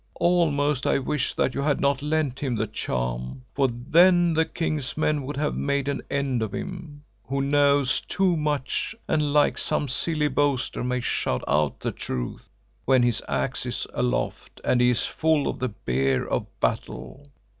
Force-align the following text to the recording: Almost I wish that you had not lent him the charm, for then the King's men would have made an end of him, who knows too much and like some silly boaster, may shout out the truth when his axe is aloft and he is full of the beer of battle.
Almost 0.19 0.87
I 0.87 0.97
wish 0.97 1.35
that 1.35 1.53
you 1.53 1.61
had 1.61 1.79
not 1.79 2.01
lent 2.01 2.39
him 2.39 2.55
the 2.55 2.65
charm, 2.65 3.43
for 3.53 3.67
then 3.67 4.33
the 4.33 4.45
King's 4.45 4.97
men 4.97 5.21
would 5.27 5.37
have 5.37 5.53
made 5.55 5.87
an 5.87 6.01
end 6.09 6.41
of 6.41 6.55
him, 6.55 7.03
who 7.27 7.39
knows 7.39 8.01
too 8.09 8.35
much 8.35 8.95
and 9.07 9.31
like 9.31 9.59
some 9.59 9.87
silly 9.87 10.27
boaster, 10.27 10.83
may 10.83 11.01
shout 11.01 11.43
out 11.47 11.81
the 11.81 11.91
truth 11.91 12.49
when 12.85 13.03
his 13.03 13.21
axe 13.27 13.63
is 13.67 13.85
aloft 13.93 14.59
and 14.63 14.81
he 14.81 14.89
is 14.89 15.05
full 15.05 15.47
of 15.47 15.59
the 15.59 15.69
beer 15.69 16.25
of 16.25 16.47
battle. 16.59 17.23